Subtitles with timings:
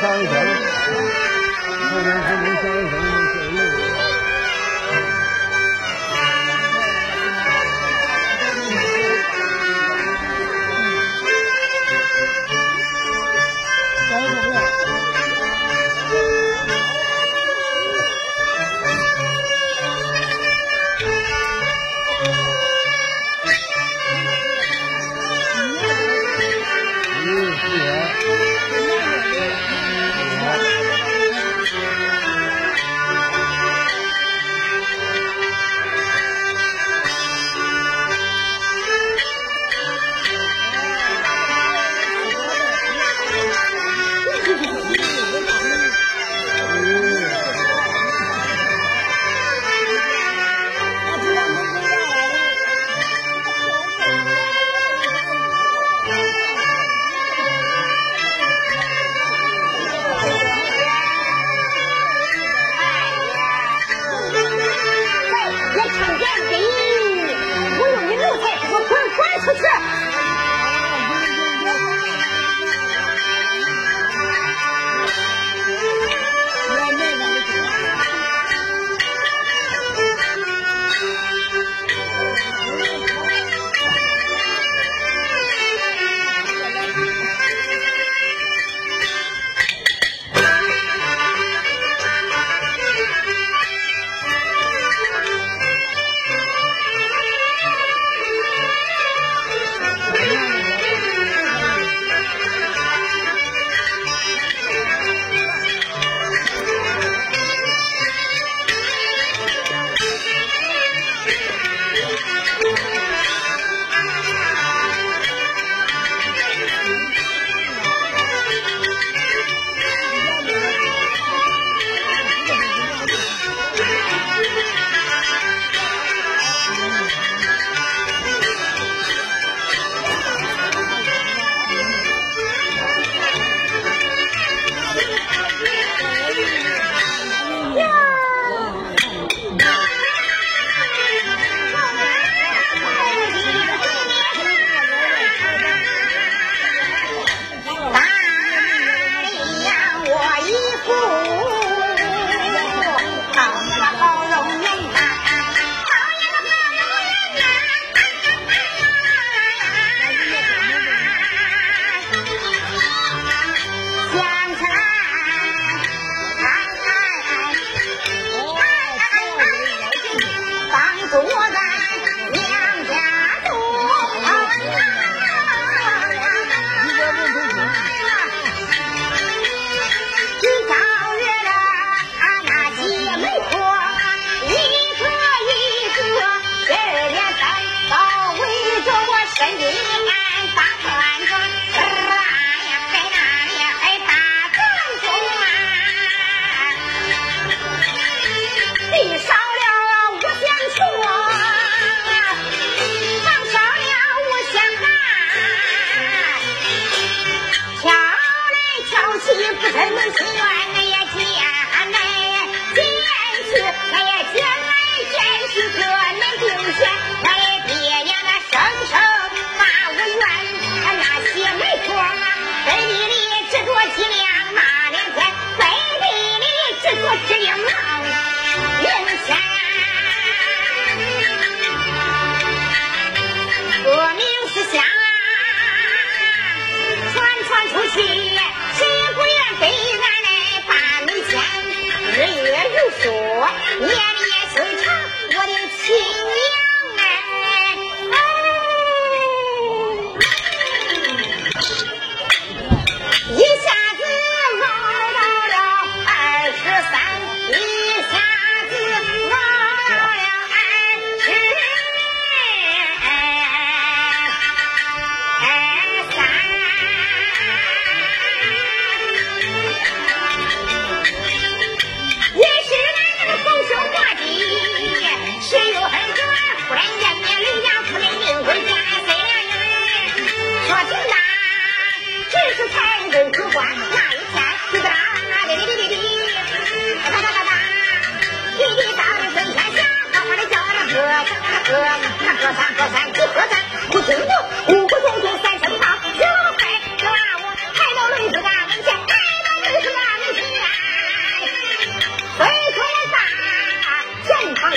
[0.00, 0.34] 上一层，
[1.90, 2.08] 后边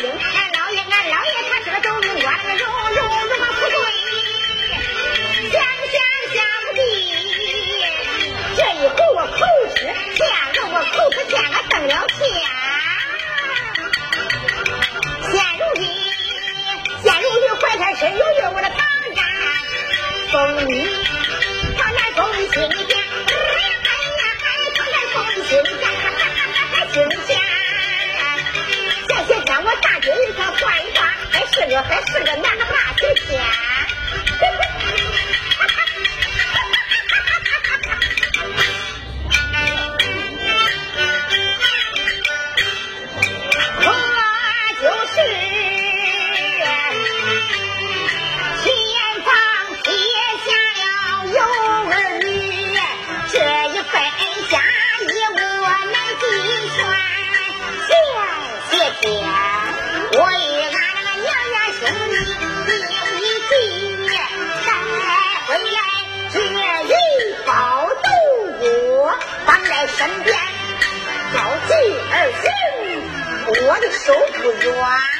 [0.00, 1.76] 俺老爷，俺老爷，他是个
[2.22, 2.62] 官，荣
[2.94, 3.74] 荣荣富贵，
[8.56, 9.36] 这一回我口
[9.74, 9.76] 吃，
[10.70, 10.96] 我口，
[11.88, 11.96] 了。
[15.22, 15.82] 现如今，
[17.02, 18.18] 现如今怀胎身孕，
[18.54, 18.78] 我的唐
[19.16, 19.20] 干
[20.30, 20.36] 封，
[21.76, 21.82] 唐
[22.52, 22.54] 心
[22.86, 22.90] 尖。
[31.82, 33.67] 还是个男的吧，今天。
[73.68, 75.17] 我的手不软。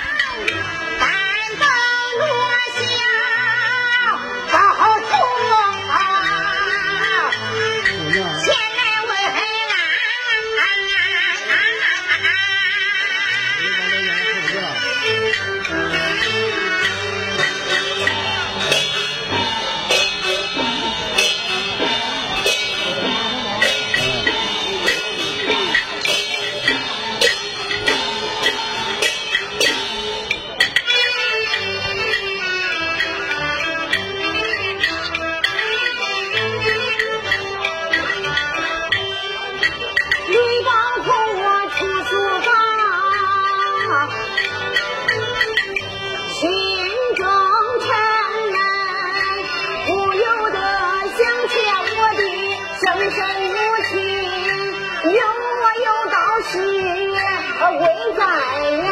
[58.15, 58.88] 在